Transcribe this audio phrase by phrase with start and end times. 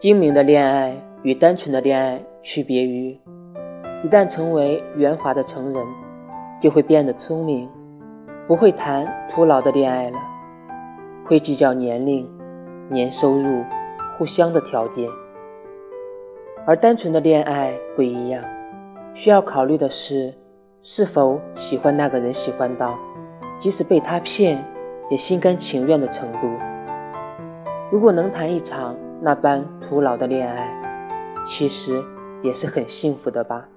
[0.00, 3.20] 精明的恋爱与单纯的恋爱区别于，
[4.02, 5.86] 一旦成为圆滑的成人，
[6.58, 7.68] 就会变得聪明，
[8.48, 10.18] 不会谈徒劳的恋爱了，
[11.26, 12.26] 会计较年龄、
[12.88, 13.62] 年收入、
[14.16, 15.06] 互相的条件。
[16.66, 18.42] 而单纯的恋爱不一样，
[19.12, 20.32] 需要考虑的是
[20.80, 22.98] 是否喜欢那个人，喜欢到
[23.58, 24.64] 即使被他骗
[25.10, 26.48] 也心甘情愿的程度。
[27.92, 30.66] 如果能谈一场那般徒劳的恋爱，
[31.46, 32.02] 其实
[32.42, 33.68] 也是很幸福的吧。